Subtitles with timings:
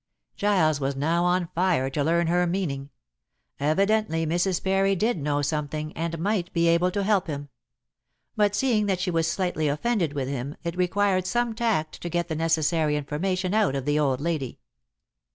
[0.35, 2.89] Giles was now on fire to learn her meaning.
[3.59, 4.63] Evidently Mrs.
[4.63, 7.49] Parry did know something, and might be able to help him.
[8.35, 12.29] But seeing that she was slightly offended with him, it required some tact to get
[12.29, 14.57] the necessary information out of the old lady.